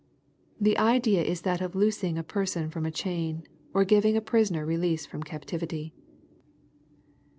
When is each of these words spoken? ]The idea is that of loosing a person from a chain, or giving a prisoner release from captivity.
]The 0.59 0.79
idea 0.79 1.21
is 1.21 1.43
that 1.43 1.61
of 1.61 1.75
loosing 1.75 2.17
a 2.17 2.23
person 2.23 2.71
from 2.71 2.87
a 2.87 2.89
chain, 2.91 3.43
or 3.71 3.83
giving 3.85 4.17
a 4.17 4.19
prisoner 4.21 4.65
release 4.65 5.05
from 5.05 5.21
captivity. 5.21 5.93